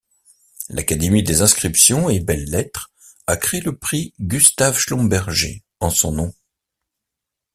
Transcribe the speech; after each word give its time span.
L’Académie 0.69 1.21
des 1.21 1.43
inscriptions 1.43 2.09
et 2.09 2.19
belles-lettres 2.19 2.91
a 3.27 3.37
créé 3.37 3.61
le 3.61 3.77
prix 3.77 4.15
Gustave 4.19 4.79
Schlumberger 4.79 5.63
en 5.79 5.91
son 5.91 6.11
nom. 6.11 6.33